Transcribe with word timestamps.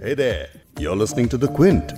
Hey 0.00 0.14
there, 0.14 0.48
you're 0.78 0.96
listening 0.96 1.28
to 1.28 1.36
The 1.36 1.48
Quint. 1.48 1.92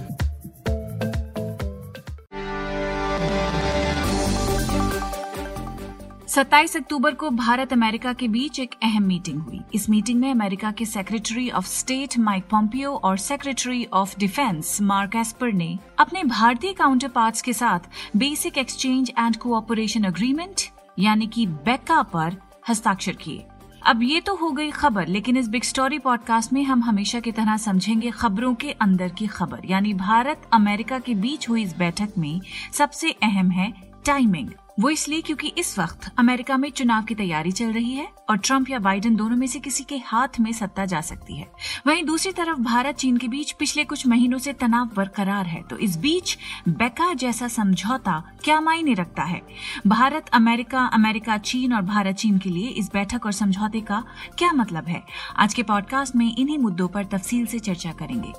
सत्ताईस 6.29 6.77
अक्टूबर 6.77 7.15
को 7.15 7.31
Bharat 7.31 7.73
America 7.73 8.13
के 8.13 8.29
बीच 8.29 8.59
एक 8.61 8.75
अहम 8.83 9.03
मीटिंग 9.03 9.41
हुई 9.41 9.61
इस 9.75 9.89
मीटिंग 9.91 10.21
में 10.21 10.31
अमेरिका 10.31 10.73
के 10.73 10.85
secretary 10.87 11.49
of 11.51 11.67
state 11.69 12.19
Mike 12.19 12.45
Pompeo 12.51 12.95
और 13.05 13.19
secretary 13.19 13.85
of 13.93 14.19
defence 14.19 14.81
Mark 14.83 15.17
Esper 15.17 15.53
ने 15.53 15.77
अपने 15.99 16.25
भारतीय 16.25 16.73
काउंटर 16.73 17.09
पार्ट 17.15 17.41
के 17.45 17.53
साथ 17.53 17.89
basic 18.17 18.59
exchange 18.59 19.13
and 19.19 19.37
cooperation 19.37 20.05
agreement 20.05 20.69
यानी 20.99 21.27
कि 21.27 21.47
बेका 21.67 22.03
पर 22.15 22.37
हस्ताक्षर 22.69 23.13
किए 23.23 23.45
अब 23.87 24.03
ये 24.03 24.21
तो 24.21 24.35
हो 24.35 24.51
गई 24.51 24.71
खबर, 24.71 25.07
लेकिन 25.07 25.37
इस 25.37 25.49
बिग 25.49 25.63
स्टोरी 25.63 25.99
पॉडकास्ट 25.99 26.53
में 26.53 26.63
हम 26.65 26.83
हमेशा 26.83 27.21
की 27.21 27.33
तरह 27.33 27.57
समझेंगे 27.57 28.11
खबरों 28.11 28.55
के 28.55 28.71
अंदर 28.81 29.09
की 29.09 29.27
खबर। 29.27 29.61
यानी 29.65 29.95
भारत 29.95 30.43
अमेरिका 30.53 30.99
के 30.99 31.15
बीच 31.15 31.49
हुई 31.49 31.63
इस 31.63 31.77
बैठक 31.77 32.13
में 32.19 32.41
सबसे 32.73 33.11
अहम 33.23 33.51
है 33.51 33.73
टाइमिंग 34.07 34.49
वो 34.81 34.91
इसलिए 34.91 35.21
क्योंकि 35.21 35.49
इस 35.59 35.79
वक्त 35.79 36.11
अमेरिका 36.19 36.57
में 36.57 36.71
चुनाव 36.71 37.03
की 37.03 37.15
तैयारी 37.15 37.53
चल 37.53 37.73
रही 37.73 37.93
है 37.95 38.07
और 38.31 38.37
ट्रंप 38.37 38.71
या 38.71 38.79
बाइडेन 38.79 39.17
दोनों 39.17 39.37
में 39.37 39.47
से 39.47 39.61
किसी 39.61 39.85
के 39.85 39.97
हाथ 39.97 40.39
में 40.41 40.53
सत्ता 40.53 40.85
जा 40.85 41.01
सकती 41.01 41.37
है। 41.37 41.49
वहीं 41.87 42.05
दूसरी 42.05 42.33
तरफ़ 42.33 42.59
भारत, 42.59 42.97
चीन 42.97 43.17
के 43.17 43.29
बीच 43.29 43.53
पिछले 43.53 43.85
कुछ 43.85 44.07
महीनों 44.07 44.39
से 44.39 44.53
तनाव 44.53 44.91
बरकरार 44.97 45.47
है 45.47 45.63
तो 45.63 45.79
इस 45.79 45.97
बीच 45.97 46.37
बेका 46.69 47.13
जैसा 47.15 47.49
समझौता 47.49 48.23
क्या 48.45 48.61
मायने 48.61 48.95
रखता 48.95 49.23
है? 49.23 49.43
भारत, 49.87 50.29
अमेरिका 50.29 50.85
अमेरिका, 50.85 51.37
चीन 51.39 51.75
और 51.75 51.83
भारत, 51.83 52.17
चीन 52.17 52.39
के 52.39 52.51
लिए 52.51 52.69
इस 52.69 52.91
बैठक 52.93 53.27
और 53.27 53.33
समझौते 53.33 53.81
का 53.81 54.05
क्या 54.39 54.53
मतलब 54.53 54.89
है? 54.89 55.03
आज 55.37 55.55
के 55.55 55.63
पॉडकास्ट 55.63 56.17
में 56.17 56.37
इन्हीं 56.37 56.59
मुद्दों 56.59 56.89
पर 56.89 57.05
तफसील 57.05 57.47
से 57.47 57.59
चर्चा 57.59 57.93
करेंगे। 57.93 58.33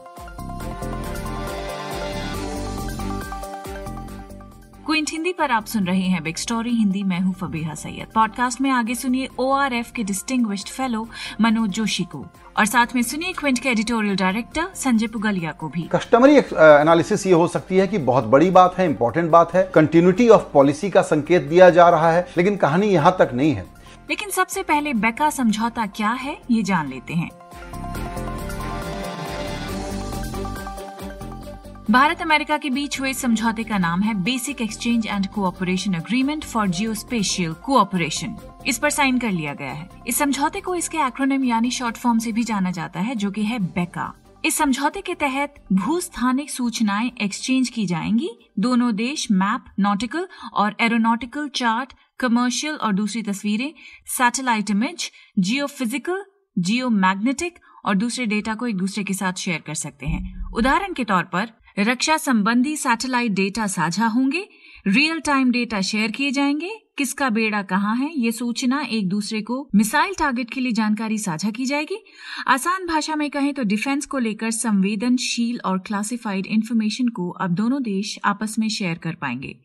क्विंट 4.85 5.09
हिंदी 5.11 5.31
पर 5.33 5.51
आप 5.51 5.65
सुन 5.65 5.85
रहे 5.87 6.01
हैं 6.01 6.21
बिग 6.23 6.37
स्टोरी 6.37 6.69
हिंदी 6.69 7.01
मैं 7.03 7.19
हूँ 7.19 7.33
फबीहा 7.33 7.73
सैयद। 7.73 8.07
पॉडकास्ट 8.15 8.61
में 8.61 8.69
आगे 8.69 8.95
सुनिए 8.95 9.27
ओआरएफ 9.39 9.91
के 9.91 10.03
डिस्टिंग्विश्ड 10.03 10.69
फेलो 10.69 11.07
मनोज 11.41 11.69
जोशी 11.69 12.03
को। 12.03 12.25
और 12.57 12.65
साथ 12.65 12.95
में 12.95 13.01
सुनिए 13.01 13.33
क्विंट 13.33 13.59
के 13.59 13.69
एडिटोरियल 13.69 14.15
डायरेक्टर 14.15 14.67
संजय 14.75 15.07
पुगलिया 15.07 15.51
को 15.51 15.67
भी। 15.67 15.87
कस्टमरी 15.91 16.35
एनालिसिस 16.35 17.25
ये 17.27 17.33
हो 17.33 17.47
सकती 17.47 17.77
है 17.77 17.87
कि 17.87 17.97
बहुत 17.99 18.23
बड़ी 18.25 18.49
बात 18.51 18.77
है 18.77 18.85
इंपॉर्टेंट 18.85 19.29
बात 19.31 19.53
है। 19.53 19.63
कंटिन्यूटी 19.75 20.27
ऑफ़ 20.29 20.51
पॉलिसी 20.53 20.89
का 20.89 21.01
संकेत 21.03 21.43
दिया 21.43 21.69
जा 21.69 21.89
रहा 21.89 22.11
है 22.11 22.27
लेकिन 22.37 22.57
कहानी 22.57 22.87
यहाँ 22.87 23.15
तक 23.19 23.31
नहीं 23.33 23.53
है। 23.53 23.65
लेकिन 24.09 24.29
सबसे 24.31 24.63
पहले 24.63 24.93
बेका 24.95 25.29
समझौता 25.29 25.85
क्या 25.87 26.11
है 26.11 26.37
ये 26.51 26.63
जान 26.63 26.89
लेते 26.89 27.13
हैं। 27.13 27.29
भारत 31.89 32.21
अमेरिका 32.21 32.57
के 32.57 32.69
बीच 32.69 32.99
हुए 32.99 33.11
समझौते 33.13 33.63
का 33.63 33.77
नाम 33.77 34.01
है 34.01 34.13
basic 34.23 34.61
exchange 34.61 35.05
and 35.07 35.25
cooperation 35.27 35.93
agreement 35.93 36.43
for 36.43 36.67
geospatial 36.93 37.53
cooperation. 37.63 38.35
इस 38.67 38.77
पर 38.77 38.89
साइन 38.89 39.17
कर 39.19 39.31
लिया 39.31 39.53
गया 39.53 39.71
है। 39.71 39.89
इस 40.07 40.17
समझौते 40.17 40.61
को 40.61 40.75
इसके 40.75 40.97
एक्रोनिम 40.97 41.43
यानी 41.43 41.71
शॉर्ट 41.71 41.97
फॉर्म 41.97 42.19
से 42.19 42.31
भी 42.31 42.43
जाना 42.43 42.71
जाता 42.71 42.99
है, 42.99 43.15
जो 43.15 43.31
कि 43.31 43.43
है 43.43 43.57
बेका। 43.59 44.13
इस 44.45 44.57
समझौते 44.57 45.01
के 45.01 45.13
तहत 45.13 45.55
भूस्थानिक 45.73 46.51
सूचनाएँ 46.51 47.11
एक्सचेंज 47.21 47.69
की 47.69 47.85
जाएँगी। 47.85 48.29
दोनों 48.59 48.93
देश 48.95 49.27
मैप 49.31 49.65
नॉटिकल 49.79 50.27
और 50.53 50.75
एरोनॉटिकल 50.81 51.47
चार्ट 51.55 51.93
कमर्शियल 52.19 52.75
और 52.75 52.93
दूसरी 52.93 53.21
तस्वीरें 53.21 53.73
सैटेलाइट 54.07 54.69
इमेज 54.69 55.09
जियो 55.39 55.67
फ़िज़िकल 55.67 56.23
जियो 56.57 56.89
मैग्नेटिक 56.89 57.59
और 57.85 57.95
दूसरे 57.95 58.25
डेटा 58.25 58.53
को 58.55 58.67
एक 58.67 58.77
दूसरे 58.77 59.03
के 59.03 59.13
साथ 59.13 59.33
शेयर 59.33 59.63
कर 59.67 59.73
सकते 59.73 60.05
हैं। 60.05 60.51
उदाहरण 60.51 60.93
के 60.93 61.03
तौर 61.03 61.23
पर 61.23 61.51
रक्षा 61.79 62.17
संबंधी 62.17 62.77
सैटेलाइट 62.77 63.31
डेटा 63.31 63.67
साझा 63.67 64.07
होंगे। 64.07 64.49
रियल 64.87 65.19
टाइम 65.19 65.51
डेटा 65.51 65.81
शेयर 65.81 66.11
किए 66.11 66.31
जाएँगे। 66.31 66.82
किसका 66.97 67.29
बेड़ा 67.29 67.61
कहाँ 67.61 67.95
है, 67.95 68.11
ये 68.15 68.31
सूचना 68.31 68.81
एक 68.81 69.07
दूसरे 69.09 69.41
को 69.41 69.69
मिसाइल 69.75 70.13
टारगेट 70.19 70.49
के 70.49 70.61
लिए 70.61 70.71
जानकारी 70.71 71.17
साझा 71.17 71.49
की 71.51 71.65
जाएगी। 71.65 71.97
आसान 72.47 72.85
भाषा 72.85 73.15
में 73.15 73.29
कहें 73.29 73.53
तो 73.53 73.63
डिफेंस 73.63 74.05
को 74.05 74.17
लेकर 74.17 74.51
संवेदनशील 74.51 75.59
और 75.65 75.77
क्लासिफाइड 75.77 76.45
इन्फॉर्मेशन 76.45 77.07
को 77.07 77.29
अब 77.29 77.51
दोनों 77.51 77.81
देश 77.83 78.17
आपस 78.25 78.55
में 78.59 78.67
शेयर 78.69 78.97
कर 78.97 79.15
पाएँगे। 79.15 79.55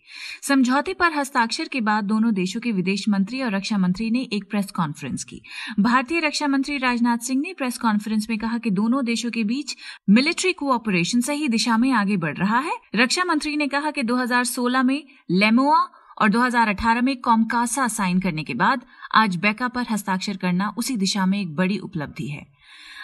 समझौते 0.42 0.94
पर 0.94 1.12
हस्ताक्षर 1.12 1.68
के 1.68 1.80
बाद 1.80 2.04
दोनों 2.04 2.34
देशों 2.34 2.60
के 2.60 2.72
विदेश 2.72 3.08
मंत्री 3.08 3.42
और 3.42 3.54
रक्षा 3.54 3.78
मंत्री 3.78 4.10
ने 4.10 4.28
एक 4.32 4.50
प्रेस 4.50 4.70
कॉन्फ्रेंस 4.70 5.24
की। 5.24 5.40
भारतीय 5.80 6.20
रक्षा 6.20 6.46
मंत्री 6.46 6.78
राजनाथ 6.78 7.18
सिंह 7.18 7.40
ने 7.40 7.52
प्रेस 7.52 7.78
कॉन्फ्रेंस 7.78 8.26
में 8.30 8.38
कहा 8.38 8.58
कि 8.58 8.70
दोनों 8.70 9.04
देशों 9.04 9.30
के 9.30 9.44
बीच 9.44 9.76
मिलिट्री 10.10 10.52
कोऑपरेशन 10.52 11.20
सही 11.20 11.48
दिशा 11.48 11.78
में 11.78 11.90
आगे 11.92 12.16
बढ़ 12.16 12.36
रहा 12.36 12.58
है। 12.58 12.76
रक्षा 12.94 13.24
मंत्री 13.24 13.56
ने 13.56 13.68
कहा 13.68 13.90
कि 13.90 14.02
2016 14.02 14.82
में 14.82 15.02
लेमोआ 15.30 15.86
और 16.22 16.28
2018 16.28 17.02
में 17.02 17.20
कॉमकासा 17.20 17.88
साइन 17.88 18.20
करने 18.20 18.44
के 18.44 18.54
बाद 18.54 18.84
आज 19.14 19.36
बैका 19.36 19.68
पर 19.68 19.86
हस्ताक्षर 19.90 20.36
करना 20.36 20.74
उसी 20.76 20.96
दिशा 20.96 21.26
में 21.26 21.40
एक 21.40 21.56
बड़ी 21.56 21.78
उपलब्धि 21.78 22.28
है। 22.28 22.46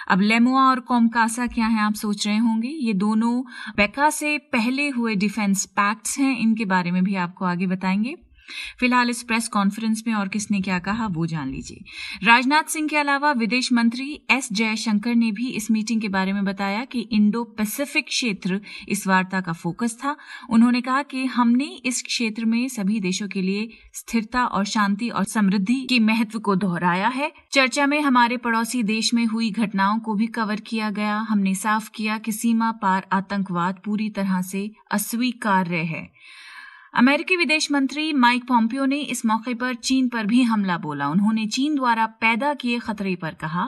अब 0.08 0.20
लेमुआ 0.20 0.62
और 0.62 0.80
कॉमकासा 0.80 1.47
क्या 1.47 1.66
है 1.66 1.80
आप 1.80 1.94
सोच 1.94 2.26
रहे 2.26 2.36
होंगे? 2.36 2.69
ये 2.69 2.92
दोनों 2.92 3.42
बैका 3.76 4.10
से 4.10 4.38
पहले 4.38 4.88
हुए 4.88 5.14
डिफेंस 5.14 5.64
पैक्ट्स 5.64 6.19
हैं, 6.19 6.38
इनके 6.38 6.64
बारे 6.64 6.91
में 6.91 7.04
भी 7.04 7.14
आपको 7.14 7.44
आगे 7.44 7.66
बताएँगे। 7.66 8.16
फ़िलहाल 8.81 9.10
इस 9.10 9.22
प्रेस 9.22 9.49
कॉन्फ्रेंस 9.49 10.03
में 10.06 10.15
और 10.15 10.28
किसने 10.28 10.60
क्या 10.60 10.78
कहा 10.78 11.06
वो 11.06 11.27
जान 11.27 11.50
लीजिए। 11.50 11.84
राजनाथ 12.27 12.65
सिंह 12.65 12.88
के 12.88 12.97
अलावा 12.97 13.32
विदेश 13.32 13.72
मंत्री 13.72 14.21
एस 14.31 14.49
जयशंकर 14.53 15.15
ने 15.15 15.32
भी 15.32 15.49
इस 15.49 15.71
मीटिंग 15.71 16.00
के 16.00 16.09
बारे 16.09 16.32
में 16.32 16.44
बताया 16.44 16.84
कि 16.84 17.00
इंडो 17.00 17.44
पैसिफिक 17.44 18.06
क्षेत्र 18.06 18.60
इस 18.88 19.06
वार्ता 19.06 19.41
का 19.41 19.53
फोकस 19.53 19.97
था। 20.05 20.16
उन्होंने 20.50 20.81
कहा 20.81 21.03
कि 21.03 21.25
हमने 21.27 21.65
इस 21.65 22.03
क्षेत्र 22.03 22.44
में 22.44 22.69
सभी 22.69 23.00
देशों 23.00 23.28
के 23.28 23.43
लिए 23.43 23.69
स्थिरता 23.94 24.44
और 24.44 24.65
शांति 24.65 25.09
और 25.09 25.25
समृद्धि 25.25 25.87
के 25.88 25.99
महत्व 25.99 26.38
को 26.38 26.56
दोहराया 26.56 27.09
है। 27.09 27.32
चर्चा 27.53 27.87
में 27.87 28.00
हमारे 28.00 28.37
पड़ोसी 28.37 28.82
देश 28.82 29.15
में 29.15 29.26
हुई 29.26 29.50
घटनाओं 29.50 29.99
को 29.99 30.15
भी 30.15 30.26
कवर 30.26 30.61
किया 30.61 30.91
गया। 30.91 31.16
हमने 31.19 31.55
साफ़ 31.55 31.91
किया 31.94 32.19
कि 32.19 32.32
सीमा 32.32 32.72
पार 32.72 33.06
आतंकवाद 33.12 33.81
पूरी 33.84 34.11
तरह 34.11 34.43
से 34.43 34.71
अस्वीकार्य 34.91 35.76
है। 35.76 36.12
अमेरिकी 36.94 37.37
विदेश 37.37 37.71
मंत्री 37.72 38.12
माइक 38.12 38.44
पॉम्पियो 38.49 38.84
ने 38.84 38.97
इस 39.03 39.25
मौके 39.27 39.55
पर 39.55 39.75
चीन 39.75 40.09
पर 40.09 40.27
भी 40.27 40.43
हमला 40.43 40.77
बोला। 40.78 41.09
उन्होंने 41.09 41.47
चीन 41.47 41.75
द्वारा 41.75 42.06
पैदा 42.06 42.53
किए 42.55 42.78
खतरे 42.78 43.15
पर 43.16 43.34
कहा। 43.34 43.65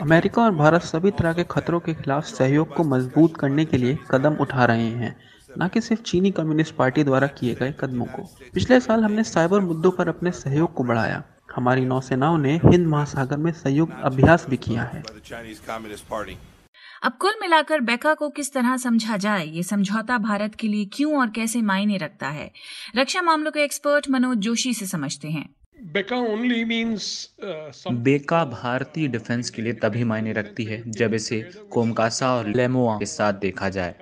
अमेरिका 0.00 0.42
और 0.42 0.54
भारत 0.54 0.82
सभी 0.82 1.10
तरह 1.10 1.32
के 1.32 1.44
खतरों 1.44 1.80
के 1.80 1.94
खिलाफ 1.94 2.24
सहयोग 2.24 2.74
को 2.74 2.84
मज़बूत 2.84 3.36
करने 3.36 3.64
के 3.64 3.76
लिए 3.76 3.98
कदम 4.10 4.36
उठा 4.40 4.64
रहे 4.64 4.88
हैं 4.94 5.14
न 5.58 5.68
कि 5.68 5.80
सिर्फ़ 5.80 6.02
चीनी 6.02 6.30
कम्युनिस्ट 6.30 6.74
पार्टी 6.74 7.04
द्वारा 7.04 7.26
किए 7.26 7.54
गए 7.54 7.74
कदमों 7.80 8.06
को। 8.06 8.22
पिछले 8.54 8.80
साल 8.80 9.04
हमने 9.04 9.24
साइबर 9.24 9.60
मुद्दों 9.60 9.90
पर 9.90 10.08
अपने 10.08 10.30
सहयोग 10.30 10.74
को 10.74 10.84
बढ़ाया। 10.84 11.22
हमारी 11.56 11.84
नौसेनाओं 11.84 12.38
ने 12.38 12.56
हिंद 12.64 12.86
महासागर 12.86 13.36
में 13.36 13.52
संयुक्त 13.52 14.02
अभ्यास 14.04 14.46
भी 14.50 14.56
किया 14.56 14.82
है। 14.84 15.02
अब 17.02 17.12
कुल 17.12 17.34
मिलाकर 17.40 17.80
बेका 17.80 18.12
को 18.14 18.28
किस 18.30 18.52
तरह 18.52 18.76
समझा 18.76 19.16
जाए? 19.16 19.46
ये 19.46 19.62
समझौता 19.62 20.18
भारत 20.18 20.54
के 20.54 20.68
लिए 20.68 20.84
क्यों 20.84 21.18
और 21.20 21.30
कैसे 21.30 21.62
मायने 21.62 21.96
रखता 21.96 22.28
है? 22.28 22.50
रक्षा 22.96 23.22
मामलों 23.22 23.52
के 23.52 23.64
एक्सपर्ट 23.64 24.08
मनोज 24.10 24.38
जोशी 24.38 24.74
से 24.74 24.86
समझते 24.86 25.28
हैं। 25.28 25.48
बेका 25.92 26.16
ओनली 26.16 26.64
मींस 26.64 27.34
बेका 27.90 28.44
भारतीय 28.44 29.08
डिफेंस 29.08 29.50
के 29.50 29.62
लिए 29.62 29.72
तभी 29.72 30.04
मायने 30.04 30.32
रखती 30.32 30.64
है 30.64 30.82
जब 30.90 31.14
इसे 31.14 31.40
कोमकासा 31.70 32.34
और 32.34 32.48
लेमोआ 32.48 32.98
के 32.98 33.06
साथ 33.06 33.32
देखा 33.40 33.68
जाए। 33.68 33.94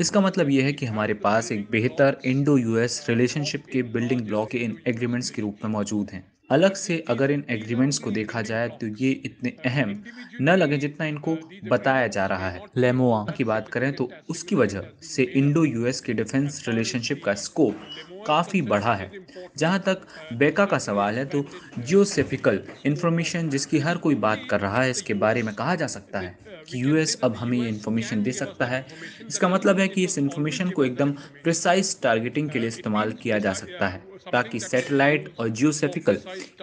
इसका 0.00 0.20
मतलब 0.20 0.50
यह 0.50 0.64
है 0.64 0.72
कि 0.72 0.86
हमारे 0.86 1.14
पास 1.14 1.52
एक 1.52 1.66
बेहतर 1.70 2.20
इंडो 2.24 2.56
यूएस 2.58 3.04
रिलेशनशिप 3.08 3.66
के 3.72 3.82
बिल्डिंग 3.82 4.20
ब्लॉक 4.20 4.50
के 4.50 4.58
इन 4.58 4.78
एग्रीमेंट्स 4.86 5.30
के 5.30 5.42
रूप 5.42 5.64
में 5.64 5.70
मौजूद 5.70 6.10
हैं। 6.10 6.33
अलग 6.50 6.74
से 6.74 6.98
अगर 7.08 7.30
इन 7.30 7.44
एग्रीमेंट्स 7.50 7.98
को 7.98 8.10
देखा 8.10 8.40
जाए 8.42 8.68
तो 8.70 8.86
ये 8.96 9.10
इतने 9.24 9.50
अहम 9.66 9.94
न 10.40 10.56
लगे 10.56 10.76
जितना 10.78 11.06
इनको 11.06 11.36
बताया 11.64 12.06
जा 12.06 12.26
रहा 12.26 12.50
है। 12.50 12.62
लेमोआ। 12.76 13.24
की 13.36 13.44
बात 13.44 13.68
करें 13.68 13.92
तो 13.92 14.10
उसकी 14.30 14.56
वजह 14.56 14.82
से 15.02 15.22
इंडो 15.22 15.64
यूएस 15.64 16.00
के 16.00 16.12
डिफेंस 16.12 16.64
रिलेशनशिप 16.68 17.22
का 17.24 17.34
स्कोप 17.34 17.80
काफ़ी 18.26 18.62
बढ़ा 18.62 18.94
है। 18.94 19.10
जहाँ 19.58 19.78
तक 19.78 20.06
बेका 20.32 20.64
का 20.64 20.78
सवाल 20.78 21.14
है 21.14 21.24
तो 21.24 21.44
जियोसेफिकल 21.78 22.60
इंफॉर्मेशन 22.86 23.48
जिसकी 23.50 23.78
हर 23.78 23.96
कोई 23.96 24.14
बात 24.16 24.46
कर 24.50 24.60
रहा 24.60 24.82
है 24.82 24.90
इसके 24.90 25.14
बारे 25.16 25.42
में 25.42 25.54
कहा 25.54 25.74
जा 25.74 25.86
सकता 25.86 26.20
है 26.20 26.36
कि 26.68 26.82
यूएस 26.82 27.20
अब 27.24 27.36
हमें 27.36 27.58
ये 27.58 27.68
इन्फॉर्मेशन 27.68 28.22
दे 28.22 28.32
सकता 28.32 28.66
है। 28.66 28.84
इसका 29.28 29.48
मतलब 29.48 29.78
है 29.78 29.88
कि 29.88 30.04
इस 30.04 30.18
इन्फॉर्मेशन 30.18 30.70
को 30.70 30.84
एकदम 30.84 31.12
प्रिसाइज 31.42 32.00
टारगेटिंग 32.02 32.50
के 32.50 32.58
लिए 32.58 32.68
इस्तेमाल 32.68 33.12
किया 33.12 33.38
जा 33.38 33.52
सकता 33.52 33.88
है। 33.88 34.02
ताकि 34.32 34.60
सैटेलाइट 34.60 35.34
और 35.38 35.48
जियोसेफिकल 35.48 36.14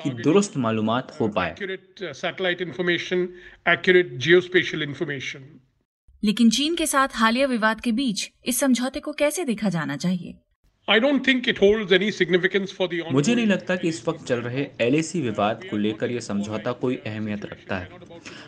की 0.04 0.10
दुरुस्त 0.10 0.58
मालूम 0.58 0.90
हो 0.92 1.28
पाए। 1.28 1.52
एक्यूरेट 1.52 2.14
लेकिन 6.24 6.50
चीन 6.50 6.76
के 6.76 6.86
साथ 6.86 7.08
हालिया 7.14 7.48
विवाद 7.48 7.82
के 7.82 7.92
बीच 7.92 8.30
इस 8.46 8.60
समझौते 8.60 9.00
को 9.00 9.14
कैसे 9.14 9.44
देखा 9.44 9.70
जाना 9.70 9.98
चाहिए? 9.98 10.38
I 10.92 11.00
don't 11.00 11.24
think 11.24 11.48
it 11.48 11.58
holds 11.58 11.92
any 11.94 12.08
significance 12.12 12.72
for 12.78 12.86
the 12.92 13.02
मुझे 13.12 13.34
नहीं 13.36 13.46
लगता 13.48 13.76
कि 13.76 13.88
इस 13.88 14.08
वक्त 14.08 14.26
चल 14.28 14.40
रहे 14.42 14.66
एलएसी 14.82 15.20
विवाद 15.22 15.64
को 15.70 15.78
लेकर 15.78 16.12
यह 16.12 16.20
समझौता 16.20 16.72
कोई 16.82 16.96
अहमियत 17.08 17.46
रखता 17.46 17.78
है। 17.78 17.90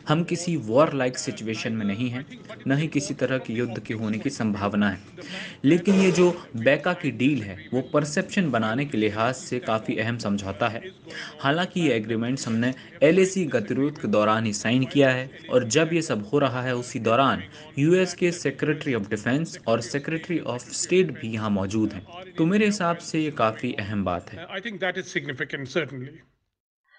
हम 0.08 0.24
किसी 0.24 0.56
वॉर 0.66 0.94
लाइक 0.94 1.18
सिचुएशन 1.18 1.74
में 1.74 1.86
नहीं 1.86 2.10
हैं 2.10 2.26
न 2.68 2.78
ही 2.78 2.88
किसी 2.88 3.14
तरह 3.14 3.38
के 3.38 3.54
युद्ध 3.54 3.80
के 3.80 3.94
होने 3.94 4.18
की 4.18 4.30
संभावना 4.30 4.90
है। 4.90 5.00
लेकिन 5.66 6.02
ये 6.02 6.12
जो 6.12 6.30
बैका 6.56 6.94
की 6.94 7.12
डील 7.12 7.42
है 7.44 7.58
वो 7.74 7.82
परसेप्शन 7.94 8.50
बनाने 8.52 8.86
के 8.86 8.98
लिहाज 8.98 9.34
से 9.36 9.60
काफ़ी 9.60 9.98
अहम 9.98 10.18
समझौता 10.18 10.68
है। 10.68 10.82
हालाँकि 11.42 11.82
ये 11.82 11.94
एग्रीमेंट्स 11.96 12.48
हमने 12.48 12.74
एल 13.04 13.26
गतिरोध 13.54 14.02
के 14.02 14.08
दौरान 14.08 14.46
ही 14.46 14.54
साइन 14.54 14.84
किया 14.94 15.10
है 15.10 15.30
और 15.50 15.68
जब 15.70 15.94
ये 15.94 16.02
सब 16.02 16.28
हो 16.34 16.40
रहा 16.40 16.62
है 16.62 16.76
उसी 16.76 17.00
दौरान 17.00 17.44
यूएस 17.80 18.14
के 18.14 18.32
सेक्रेटरी 18.34 18.94
ऑफ़ 18.94 19.10
डिफेंस 19.10 19.58
और 19.68 19.82
सेक्रेटरी 19.84 20.40
ऑफ़ 20.40 20.70
स्टेट 20.74 21.12
भी 21.20 21.34
यहाँ 21.34 21.50
मौजूद 21.50 21.94
हैं। 21.94 22.06
तो 22.38 22.46
मेरे 22.46 22.66
हिसाब 22.66 22.98
से 22.98 23.24
ये 23.24 23.32
काफ़ी 23.32 23.74
अहम 23.74 24.04
बात 24.04 24.32
है। 24.32 24.48
I 24.48 24.62
think 24.62 24.78
that 24.84 24.98
is 24.98 25.12
significant, 25.18 25.68
certainly. 25.70 26.22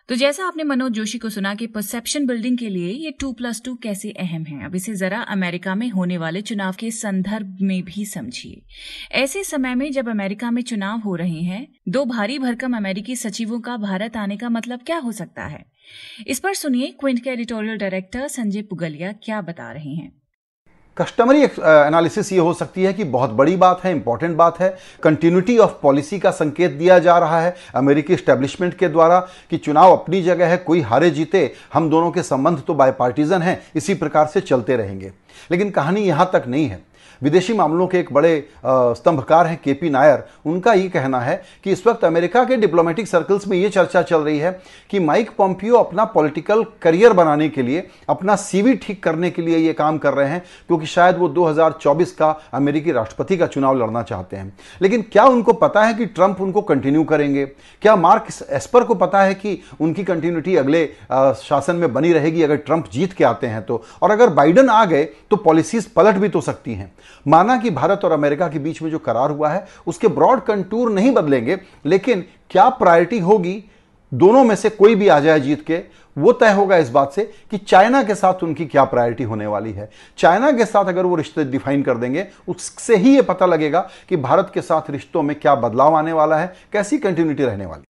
तो 0.09 0.15
जैसा 0.15 0.45
आपने 0.45 0.63
मनोज 0.63 0.93
जोशी 0.93 1.19
को 1.19 1.31
सुना 1.31 1.55
कि 1.55 1.67
परसेप्शन 1.67 2.27
बिल्डिंग 2.27 2.59
के 2.59 2.69
लिए 2.69 2.93
ये 2.93 3.11
टू 3.11 3.33
प्लस 3.33 3.63
टू 3.65 3.75
कैसे 3.75 4.11
अहम 4.11 4.43
है 4.45 4.65
अब 4.65 4.75
इसे 4.75 4.95
जरा 4.95 5.21
अमेरिका 5.21 5.75
में 5.75 5.89
होने 5.89 6.19
वाले 6.19 6.43
चुनाव 6.43 6.75
के 6.79 6.91
संदर्भ 6.91 7.59
में 7.63 7.83
भी 7.83 8.05
समझिए। 8.07 8.63
ऐसे 9.13 9.45
समय 9.45 9.75
में 9.75 9.93
जब 9.93 10.09
अमेरिका 10.09 10.51
में 10.51 10.63
चुनाव 10.63 10.99
हो 10.99 11.17
रहे 11.17 11.43
हैं 11.43 11.75
दो 11.89 12.05
भारी 12.05 12.39
भरकम 12.39 12.77
अमेरिकी 12.77 13.17
सचिवों 13.17 13.61
का 13.61 13.77
भारत 13.77 14.17
आने 14.17 14.37
का 14.37 14.49
मतलब 14.49 14.81
क्या 14.87 14.97
हो 14.97 15.13
सकता 15.13 15.47
है? 15.47 15.65
इस 16.27 16.39
पर 16.39 16.55
सुनिए 16.55 16.91
क्विंट 16.91 17.25
के 17.25 17.31
एडिटोरियल 17.31 17.77
डायरेक्टर 17.77 18.29
संजय 18.29 18.63
पुगलिया 18.63 19.13
क्या 19.13 19.41
बता 19.41 19.73
रहे 19.73 19.95
हैं। 19.95 20.24
कस्टमरी 20.97 21.43
एनालिसिस 21.43 22.31
ये 22.33 22.39
हो 22.39 22.53
सकती 22.55 22.83
है 22.83 22.93
कि 22.93 23.05
बहुत 23.05 23.31
बड़ी 23.31 23.57
बात 23.57 23.83
है 23.85 23.91
इंपॉर्टेंट 23.93 24.37
बात 24.37 24.61
है। 24.61 24.69
कंटिन्यूटी 25.03 25.57
ऑफ़ 25.59 25.73
पॉलिसी 25.83 26.19
का 26.19 26.31
संकेत 26.31 26.73
दिया 26.73 26.99
जा 26.99 27.19
रहा 27.19 27.41
है 27.41 27.55
अमेरिकी 27.75 28.17
स्टैब्लिशमेंट 28.17 28.75
के 28.75 28.89
द्वारा 28.89 29.19
कि 29.51 29.57
चुनाव 29.57 29.93
अपनी 29.93 30.23
जगह 30.23 30.49
है, 30.49 30.57
कोई 30.57 30.81
हारे 30.81 31.11
जीते, 31.11 31.53
हम 31.73 31.91
दोनों 31.91 32.11
के 32.11 32.23
संबंध 32.23 32.63
तो 32.67 32.75
बायपार्टीजन 32.75 33.43
है, 33.43 33.61
इसी 33.77 33.95
प्रकार 33.95 34.27
से 34.27 34.41
चलते 34.41 34.77
रहेंगे। 34.77 35.13
लेकिन 35.51 35.71
कहानी 35.71 36.01
यहाँ 36.01 36.31
तक 36.33 36.45
नहीं 36.49 36.67
है। 36.67 36.83
विदेशी 37.23 37.53
मामलों 37.53 37.87
के 37.87 37.99
एक 37.99 38.13
बड़े 38.13 38.33
स्तंभकार 38.67 39.47
हैं 39.47 39.59
केपी 39.65 39.91
नायर। 39.91 40.23
उनका 40.47 40.73
ये 40.73 40.89
कहना 40.89 41.21
है 41.21 41.43
कि 41.65 41.73
इस 41.73 41.87
वक्त 41.87 42.05
अमेरिका 42.05 42.45
के 42.45 42.57
डिप्लोमेटिक 42.57 43.09
सर्कल्स 43.09 43.47
में 43.49 43.57
ये 43.59 43.69
चर्चा 43.69 44.03
चल 44.03 44.21
रही 44.21 44.39
है 44.39 44.51
कि 44.91 44.99
माइक 45.01 45.31
पॉम्पियो 45.39 45.77
अपना 45.77 46.05
पॉलिटिकल 46.07 46.65
करियर 46.83 47.13
बनाने 47.13 47.49
के 47.49 47.63
लिए, 47.63 47.87
अपना 48.09 48.37
सीवी 48.37 48.75
ठीक 48.77 49.03
करने 49.05 49.31
के 49.31 49.43
लिए 49.43 49.59
ये 49.59 49.73
काम 49.73 49.99
कर 49.99 50.15
रहे 50.15 50.29
हैं, 50.29 50.43
क्योंकि 50.67 50.87
शायद 50.87 51.19
वो 51.19 51.29
2024 51.31 52.13
का 52.13 52.29
अमेरिकी 52.55 52.93
राष्ट्रपति 52.93 53.37
का 53.37 53.47
चुनाव 53.47 53.79
लड़ना 53.79 54.03
चाहते 54.03 54.37
हैं। 54.37 54.53
लेकिन 54.83 55.03
क्या 55.13 55.25
उनको 55.25 55.53
पता 55.55 55.85
है 55.85 55.95
कि 55.95 56.07
ट्रंप 56.07 56.41
उनको 56.41 56.63
कंटिन्यू 56.63 57.05
करेंगे? 57.05 57.45
क्या 57.83 57.97
मार्क 57.97 58.27
एस्पर 58.51 58.85
को 58.85 58.95
पता 58.97 59.23
है 59.23 59.35
कि 59.35 59.59
उनकी 59.81 60.05
कंटिन्यूटी 60.05 60.57
अगले 60.57 60.85
शासन 61.39 61.77
में 61.77 61.93
बनी 61.93 62.13
रहेगी 62.13 62.43
अगर 62.43 62.57
ट्रंप 62.57 62.89
जीत 62.93 63.13
के 63.13 63.25
आते 63.25 63.47
हैं 63.47 63.63
तो? 63.63 63.83
और 64.03 64.11
अगर 64.11 64.31
बाइडन 64.31 64.69
आ 64.69 64.85
गए 64.85 65.05
तो 65.31 65.37
पॉलिसीज़ 65.37 65.89
पलट 65.97 66.15
भी 66.15 66.29
तो 66.29 66.41
सकती 66.41 66.75
हैं। 66.75 66.93
माना 67.27 67.57
कि 67.57 67.71
भारत 67.71 68.05
और 68.05 68.13
अमेरिका 68.13 68.49
के 68.49 68.59
बीच 68.59 68.83
में 68.83 68.91
जो 68.91 68.99
करार 68.99 69.31
हुआ 69.31 69.49
है, 69.49 69.67
उसके 69.87 70.09
ब्रॉड 70.09 70.41
कंटूर 70.41 70.93
नहीं 70.93 71.13
बदलेंगे, 71.13 71.59
लेकिन 71.87 72.25
क्या 72.51 72.69
प्रायोरिटी 72.69 73.19
होगी? 73.19 73.63
दोनों 74.13 74.45
में 74.45 74.55
से 74.57 74.71
कोई 74.71 74.95
भी 74.95 75.09
आ 75.09 75.19
जाए 75.21 75.41
जीत 75.41 75.65
के, 75.67 75.81
वो 76.17 76.33
तय 76.33 76.53
होगा 76.53 76.77
इस 76.77 76.91
बात 76.91 77.13
से 77.13 77.23
कि 77.51 77.59
चाइना 77.59 78.03
के 78.03 78.15
साथ 78.15 78.43
उनकी 78.43 78.67
क्या 78.67 78.85
प्रायोरिटी 78.85 79.25
होने 79.25 79.47
वाली 79.47 79.73
है। 79.73 79.89
चाइना 80.19 80.51
के 80.53 80.65
साथ 80.65 80.85
अगर 80.85 81.07
वो 81.07 81.17
रिश्ते 81.17 81.45
डिफाइन 81.45 81.83
कर 81.83 81.97
देंगे, 81.97 82.27
उससे 82.49 82.97
ही 82.97 83.15
ये 83.15 83.23
पता 83.23 83.47
लगेगा 83.47 83.89
कि 84.09 84.17
भारत 84.17 84.51
के 84.55 84.61
साथ 84.61 84.91
रिश्तों 84.91 85.23
में 85.23 85.39
क्या 85.41 85.55
बदलाव 85.55 85.95
आने 85.95 86.13
वाला 86.13 86.37
है, 86.37 86.55
कैसी 86.73 86.99
कंटिन्यूटी 86.99 87.45
रहने 87.45 87.67
वाली 87.67 87.85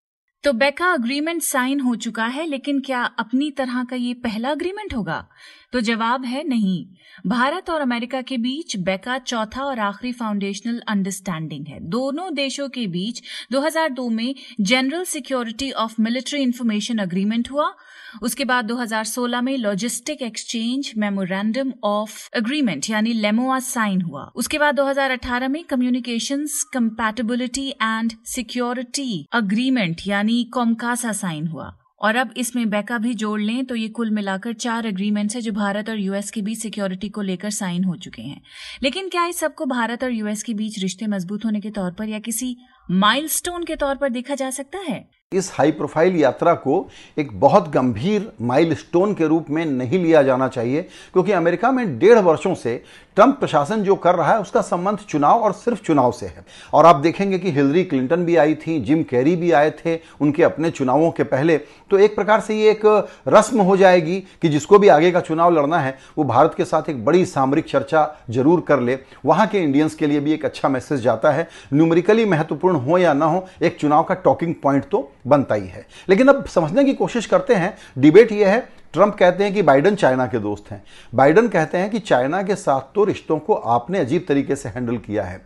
तो 0.44 0.52
बेका 0.52 0.86
अग्रीमेंट 0.86 1.42
साइन 1.42 1.80
हो 1.80 1.94
चुका 1.94 2.26
है, 2.26 2.46
लेकिन 2.46 2.80
क्या 2.80 3.02
अपनी 3.02 3.50
तरह 3.50 3.84
का 3.84 3.96
ये 3.96 4.14
पहला 4.14 4.50
अग्रीमेंट 4.50 4.94
होगा? 4.94 5.28
तो 5.72 5.80
जवाब 5.80 6.24
है 6.24 6.48
नहीं। 6.48 6.86
भारत 7.26 7.70
और 7.70 7.80
अमेरिका 7.80 8.22
के 8.22 8.38
बीच 8.38 8.76
बेका 8.76 9.18
चौथा 9.18 9.64
और 9.64 9.78
आखिरी 9.78 10.12
फाउंडेशनल 10.12 10.82
अंडरस्टैंडिंग 10.88 11.66
है। 11.66 11.80
दोनों 11.80 12.34
देशों 12.34 12.68
के 12.68 12.86
बीच 12.86 13.22
2002 13.52 14.08
में 14.08 14.34
general 14.60 15.04
security 15.04 15.70
of 15.70 15.94
military 16.00 16.42
information 16.42 16.98
agreement 16.98 17.50
हुआ। 17.50 17.74
उसके 18.22 18.44
बाद 18.44 18.64
2016 18.64 19.42
में 19.42 19.56
logistic 19.58 20.22
exchange 20.22 20.92
memorandum 20.98 21.72
of 21.84 22.28
agreement 22.36 22.90
यानी 22.90 23.12
लेमोआ 23.12 23.58
साइन 23.58 24.00
हुआ। 24.00 24.32
उसके 24.36 24.58
बाद 24.58 24.74
2018 24.74 25.48
में 25.48 25.64
communications 25.64 26.62
compatibility 26.62 27.68
and 27.68 28.12
security 28.26 29.26
agreement 29.32 30.00
यानी 30.06 30.44
कॉमकासा 30.44 31.12
साइन 31.12 31.46
हुआ। 31.46 31.78
और 32.00 32.16
अब 32.16 32.34
इसमें 32.36 32.70
बैका 32.70 32.98
भी 32.98 33.14
जोड़ 33.14 33.40
लें 33.40 33.64
तो 33.64 33.74
ये 33.74 33.88
कुल 33.88 34.10
मिलाकर 34.10 34.52
चार 34.52 34.86
एग्रीमेंट्स 34.86 35.34
है 35.36 35.40
जो 35.40 35.52
भारत 35.52 35.88
और 35.88 35.98
यूएस 35.98 36.30
के 36.30 36.42
बीच 36.42 36.58
सिक्योरिटी 36.58 37.08
को 37.08 37.22
लेकर 37.22 37.50
साइन 37.50 37.84
हो 37.84 37.96
चुके 37.96 38.22
हैं। 38.22 38.42
लेकिन 38.82 39.08
क्या 39.08 39.26
इस 39.26 39.38
सबको 39.38 39.66
भारत 39.66 40.04
और 40.04 40.12
यूएस 40.12 40.42
के 40.42 40.54
बीच 40.54 40.78
रिश्ते 40.78 41.06
मज़बूत 41.06 41.44
होने 41.44 41.60
के 41.60 41.70
तौर 41.70 41.92
पर 41.92 42.08
या 42.08 42.18
किसी 42.18 42.56
माइलस्टोन 42.88 43.62
के 43.64 43.76
तौर 43.76 43.96
पर 43.96 44.08
देखा 44.08 44.34
जा 44.34 44.50
सकता 44.50 44.78
है। 44.78 45.04
इस 45.32 45.50
हाई 45.52 45.70
प्रोफ़ाइल 45.70 46.16
यात्रा 46.16 46.52
को 46.54 46.86
एक 47.18 47.30
बहुत 47.40 47.68
गंभीर 47.68 48.30
माइलस्टोन 48.42 49.14
के 49.14 49.26
रूप 49.26 49.46
में 49.50 49.64
नहीं 49.66 49.98
लिया 49.98 50.22
जाना 50.22 50.48
चाहिए, 50.48 50.82
क्योंकि 51.12 51.32
अमेरिका 51.32 51.70
में 51.72 51.98
डेढ़ 51.98 52.18
वर्षों 52.18 52.54
से 52.54 52.82
ट्रंप 53.16 53.36
प्रशासन 53.40 53.82
जो 53.82 53.94
कर 53.96 54.14
रहा 54.14 54.32
है, 54.32 54.40
उसका 54.40 54.60
संबंध 54.60 54.98
चुनाव 54.98 55.40
और 55.40 55.52
सिर्फ़ 55.52 55.82
चुनाव 55.82 56.12
से 56.12 56.26
है। 56.26 56.44
और 56.72 56.86
आप 56.86 56.96
देखेंगे 56.96 57.38
कि 57.38 57.50
हिलरी 57.50 57.84
क्लिंटन 57.84 58.24
भी 58.24 58.36
आई 58.36 58.54
थी, 58.56 58.78
जिम 58.80 59.02
कैरी 59.02 59.34
भी 59.36 59.50
आए 59.52 59.70
थे 59.78 59.98
उनके 60.20 60.42
अपने 60.42 60.70
चुनावों 60.70 61.10
के 61.10 61.22
पहले। 61.24 61.58
तो 61.90 61.98
एक 61.98 62.14
प्रकार 62.16 62.40
से 62.40 62.54
ये 62.54 62.70
एक 62.70 62.86
रस्म 63.28 63.60
हो 63.60 63.76
जाएगी 63.76 64.18
कि 64.42 64.48
जिसको 64.48 64.78
भी 64.78 64.88
आगे 64.88 65.10
का 65.12 65.20
चुनाव 65.20 65.52
लड़ना 65.52 65.78
है, 65.78 65.96
वो 66.18 66.24
भारत 66.24 66.54
के 66.56 66.64
साथ 66.64 66.90
एक 66.90 67.04
बड़ी 67.04 67.24
सामरिक 67.24 67.68
चर्चा 67.68 68.06
ज़रूर 68.30 68.60
कर 68.60 68.80
ले। 68.80 68.98
वहाँ 69.24 69.46
के 69.46 69.58
इंडियंस 69.58 69.94
के 69.94 70.06
लिए 70.06 70.20
भी 70.20 70.32
एक 70.32 70.44
अच्छा 70.44 70.68
मैसेज 70.68 71.00
जाता 71.00 71.32
है। 71.32 71.48
न्यूमरिकली 71.72 72.24
महत्वपूर्ण 72.26 72.73
हो 72.74 72.98
या 72.98 73.12
ना 73.12 73.26
हो, 73.26 73.46
एक 73.62 73.76
चुनाव 73.76 74.04
का 74.04 74.14
टॉकिंग 74.14 74.54
पॉइंट 74.62 74.84
तो 74.84 75.10
बनता 75.26 75.54
ही 75.54 75.66
है। 75.66 75.86
लेकिन 76.08 76.28
अब 76.28 76.46
समझने 76.46 76.84
की 76.84 76.94
कोशिश 76.94 77.26
करते 77.26 77.54
हैं, 77.54 77.76
डिबेट 77.98 78.32
यह 78.32 78.48
है, 78.48 78.68
ट्रंप 78.92 79.14
कहते 79.14 79.44
हैं 79.44 79.54
कि 79.54 79.62
बाइडन 79.62 79.94
चाइना 79.94 80.26
के 80.26 80.38
दोस्त 80.38 80.70
हैं। 80.70 80.82
बाइडन 81.14 81.48
कहते 81.48 81.78
हैं 81.78 81.90
कि 81.90 81.98
चाइना 81.98 82.42
के 82.42 82.54
साथ 82.54 82.94
तो 82.94 83.04
रिश्तों 83.04 83.38
को 83.38 83.54
आपने 83.54 83.98
अजीब 83.98 84.24
तरीके 84.28 84.56
से 84.56 84.68
हैंडल 84.68 84.96
किया 84.96 85.24
है। 85.24 85.40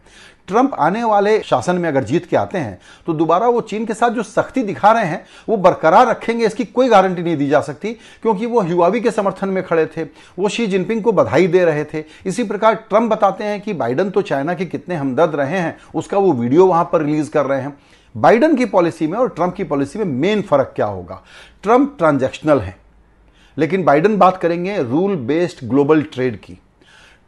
ट्रंप 0.49 0.75
आने 0.75 1.03
वाले 1.05 1.39
शासन 1.41 1.79
में 1.79 1.89
अगर 1.89 2.05
जीत 2.05 2.27
के 2.27 2.37
आते 2.37 2.59
हैं 2.59 2.79
तो 3.07 3.13
दोबारा 3.15 3.47
वो 3.49 3.61
चीन 3.63 3.85
के 3.87 3.95
साथ 3.95 4.11
जो 4.11 4.23
सख्ती 4.23 4.63
दिखा 4.63 4.93
रहे 4.93 5.05
हैं, 5.05 5.25
वो 5.49 5.57
बरकरार 5.57 6.07
रखेंगे, 6.07 6.47
इसकी 6.47 6.65
कोई 6.65 6.89
गारंटी 6.89 7.23
नहीं 7.23 7.37
दी 7.37 7.49
जा 7.49 7.61
सकती, 7.61 7.93
क्योंकि 8.23 8.47
वो 8.47 8.63
युवावी 8.65 9.01
के 9.01 9.11
समर्थन 9.11 9.49
में 9.49 9.63
खड़े 9.65 9.87
थे, 9.87 10.05
वो 10.39 10.49
शी 10.49 10.67
जिनपिंग 10.67 11.03
को 11.03 11.13
बधाई 11.13 11.47
दे 11.47 11.65
रहे 11.65 11.85
थे। 11.85 12.05
इसी 12.27 12.45
प्रकार 12.45 12.75
ट्रंप 12.75 13.11
बताते 13.11 13.45
हैं 13.45 13.61
कि 13.61 13.73
बाइडन 13.75 14.11
तो 14.11 14.23
चाइना 14.23 14.55
के 14.55 14.67
कितने 14.67 14.95
हमदर्द 14.95 15.35
रहे 15.35 15.59
हैं, 15.59 15.77
उसका 15.95 16.19
वो 16.19 16.33
वीडियो 16.33 16.67
वहाँ 16.67 16.89
पर 16.93 17.03
रिलीज़ 17.03 17.31
कर 17.31 17.47
रहे 17.47 17.61
हैं। 17.61 17.77
बाइडन 18.15 18.55
की 18.57 18.65
पॉलिसी 18.67 19.07
में 19.07 19.19
और 19.19 19.29
ट्रंप 19.29 19.55
की 19.55 19.65
पॉलिसी 19.65 19.99
में 19.99 20.05
मेन 20.07 20.43
फ़र्क 20.43 20.73
क्या 20.77 20.87
होगा? 20.87 21.23
ट्रंप 21.63 21.95
ट्रांजैक्शनल 21.99 22.61
है, 22.61 22.77
लेकिन 23.57 23.85
बाइडन 23.85 24.17
बात 24.17 24.37
करेंगे 24.37 24.83
रूल 24.83 25.17
बेस्ड 25.17 25.69
ग्लोबल 25.69 26.03
ट्रेड 26.05 26.37
की। 26.37 26.59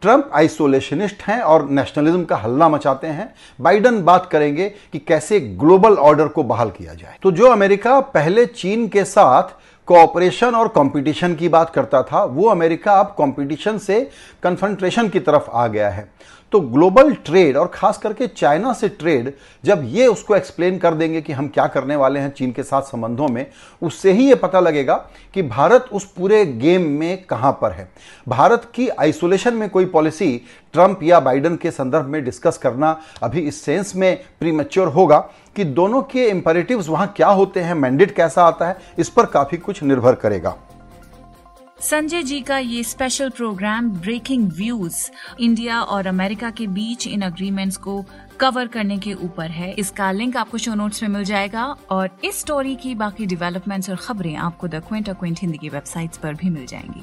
ट्रंप 0.02 0.30
आइसोलेशनिस्ट 0.35 1.23
हैं 1.23 1.40
और 1.42 1.69
नेशनलिज्म 1.71 2.25
का 2.25 2.37
हल्ला 2.37 2.69
मचाते 2.69 3.07
हैं। 3.07 3.35
बाइडन 3.61 4.02
बात 4.02 4.28
करेंगे 4.33 4.69
कि 4.92 4.99
कैसे 4.99 5.40
ग्लोबल 5.40 5.95
ऑर्डर 5.95 6.28
को 6.28 6.42
बहाल 6.42 6.71
किया 6.71 6.95
जाए। 6.95 7.16
तो 7.23 7.33
जो 7.33 7.47
अमेरिका 7.47 8.00
पहले 8.00 8.47
चीन 8.47 8.88
के 8.88 9.04
साथ 9.04 9.59
कोऑपरेशन 9.88 10.54
और 10.54 10.69
कंपटीशन 10.69 11.35
की 11.35 11.49
बात 11.49 11.71
करता 11.71 12.02
था, 12.02 12.23
वो 12.25 12.49
अमेरिका 12.49 12.92
अब 12.92 13.14
कंपटीशन 13.19 13.78
से 13.78 14.00
कन्फ्रंट्रेशन 14.42 15.09
की 15.09 15.21
तरफ़ 15.21 15.50
आ 15.50 15.66
गया 15.66 15.88
है। 15.90 16.09
तो 16.52 16.61
ग्लोबल 16.61 17.12
ट्रेड 17.16 17.57
और 17.57 17.71
खास 17.75 17.99
करके 17.99 18.26
चाइना 18.26 18.73
से 18.73 18.88
ट्रेड, 18.90 19.33
जब 19.64 19.83
ये 19.87 20.07
उसको 20.07 20.37
एक्सप्लेन 20.37 20.78
कर 20.78 20.95
देंगे 20.95 21.21
कि 21.21 21.33
हम 21.33 21.49
क्या 21.49 21.66
करने 21.66 21.97
वाले 21.97 22.21
हैं 22.21 22.30
चीन 22.30 22.52
के 22.52 22.62
साथ 22.62 22.83
संबंधों 22.83 23.28
में, 23.28 23.47
उससे 23.83 24.12
ही 24.12 24.28
ये 24.28 24.35
पता 24.35 24.61
लगेगा 24.61 24.95
कि 25.35 25.42
भारत 25.42 25.88
उस 25.92 26.04
पूरे 26.12 26.45
गेम 26.47 26.88
में 26.90 27.25
कहाँ 27.25 27.52
पर 27.62 27.73
है। 27.73 27.88
भारत 28.28 28.71
की 28.75 28.88
आइसोलेशन 28.90 29.54
में 29.54 29.69
कोई 29.69 29.85
पॉलिसी 29.87 30.37
ट्रंप 30.75 31.02
या 31.02 31.21
बाइडन 31.21 31.57
के 31.57 31.71
संदर्भ 31.71 32.07
में 32.07 32.25
डिस्कस 32.25 32.59
करना 32.59 32.97
अभी 33.23 33.40
इस 33.40 33.62
सेंस 33.62 33.95
में 33.97 34.16
प्रीमेच्योर 34.40 34.88
होगा 34.88 35.19
कि 35.57 35.64
दोनों 35.64 36.02
के 36.02 36.26
इंपेरेटिव्स 36.26 36.88
वहाँ 36.88 37.12
क्या 37.16 37.28
होते 37.28 37.61
हैं 37.61 37.75
मैंडेट 37.75 38.14
कैसा 38.16 38.45
आता 38.45 38.69
है, 38.69 38.76
इस 38.99 39.09
पर 39.09 39.26
काफ़ी 39.26 39.59
कुछ 39.59 39.83
निर्भर 39.83 40.14
करेगा। 40.14 40.57
संजय 41.80 42.22
जी 42.22 42.40
का 42.40 42.58
ये 42.58 42.82
special 42.84 43.30
programme 43.30 43.88
breaking 43.90 44.50
views 44.52 44.96
India 45.40 45.80
और 45.82 46.06
अमेरिका 46.06 46.50
के 46.50 46.66
बीच 46.66 47.06
इन 47.06 47.22
अग्रीमेंट्स 47.22 47.76
को 47.76 48.04
कवर 48.40 48.66
करने 48.66 48.99
के 48.99 49.14
ऊपर 49.14 49.50
है। 49.50 49.72
इसका 49.72 50.10
लिंक 50.12 50.37
आपको 50.37 50.58
शो 50.58 50.75
नोट्स 50.75 51.02
में 51.02 51.10
मिल 51.10 51.25
जाएगा 51.25 51.64
और 51.90 52.10
इस 52.25 52.40
स्टोरी 52.40 52.75
की 52.76 52.94
बाकी 52.94 53.26
डेवलपमेंट्स 53.26 53.90
और 53.90 53.96
खबरें 53.96 54.37
आपको 54.37 54.68
द 54.68 54.82
क्विंट 54.88 55.10
क्विंट 55.10 55.40
हिंदी 55.40 55.58
की 55.58 55.68
वेबसाइट्स 55.68 56.18
पर 56.18 56.34
भी 56.34 56.50
मिल 56.50 56.66
जाएँगी। 56.66 57.02